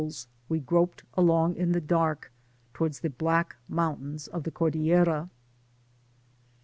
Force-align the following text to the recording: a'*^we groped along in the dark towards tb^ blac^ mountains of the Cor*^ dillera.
a'*^we 0.01 0.65
groped 0.65 1.03
along 1.13 1.55
in 1.55 1.73
the 1.73 1.79
dark 1.79 2.31
towards 2.73 3.01
tb^ 3.01 3.13
blac^ 3.17 3.51
mountains 3.69 4.25
of 4.27 4.41
the 4.41 4.49
Cor*^ 4.49 4.71
dillera. 4.73 5.29